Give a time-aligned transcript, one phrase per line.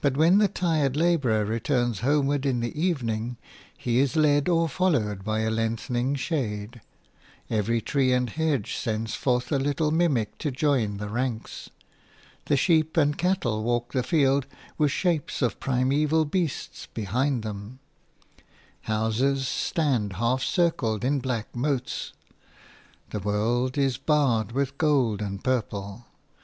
[0.00, 3.36] But when the tired labourer turns homeward in the evening,
[3.78, 6.80] he is led or followed by a lengthening shade;
[7.48, 11.70] every tree and hedge sends forth a little mimic to join the ranks;
[12.46, 17.78] the sheep and cattle walk the fields with shapes of primeval beasts behind them;
[18.90, 22.12] houses stand half circled in black moats;
[23.10, 26.06] the world is barred with gold and purple.